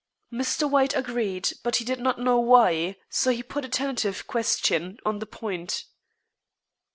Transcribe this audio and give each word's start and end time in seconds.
Mr. 0.33 0.67
White 0.67 0.95
agreed, 0.95 1.51
but 1.61 1.75
he 1.75 1.85
didn't 1.85 2.17
know 2.23 2.39
why, 2.39 2.95
so 3.11 3.29
he 3.29 3.43
put 3.43 3.63
a 3.65 3.69
tentative 3.69 4.25
question 4.25 4.97
on 5.05 5.19
the 5.19 5.27
point. 5.27 5.83